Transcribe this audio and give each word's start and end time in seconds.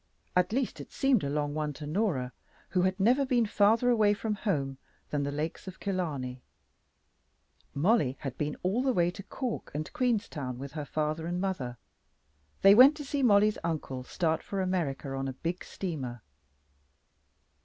At 0.35 0.51
least 0.51 0.81
it 0.81 0.91
seemed 0.91 1.23
a 1.23 1.29
long 1.29 1.53
one 1.53 1.73
to 1.73 1.85
Norah, 1.85 2.31
who 2.69 2.81
had 2.81 2.99
never 2.99 3.23
been 3.23 3.45
farther 3.45 3.91
away 3.91 4.15
from 4.15 4.33
home 4.33 4.79
than 5.11 5.21
the 5.21 5.31
Lakes 5.31 5.67
of 5.67 5.79
Killarney. 5.79 6.41
Mollie 7.75 8.17
had 8.21 8.35
been 8.35 8.57
all 8.63 8.81
the 8.81 8.93
way 8.93 9.11
to 9.11 9.21
Cork 9.21 9.69
and 9.75 9.93
Queenstown 9.93 10.57
with 10.57 10.71
her 10.71 10.85
father 10.85 11.27
and 11.27 11.39
mother. 11.39 11.77
They 12.63 12.73
went 12.73 12.97
to 12.97 13.05
see 13.05 13.21
Mollie's 13.21 13.59
uncle 13.63 14.03
start 14.03 14.41
for 14.41 14.59
America 14.59 15.13
on 15.13 15.27
a 15.27 15.33
big 15.33 15.63
steamer. 15.63 16.23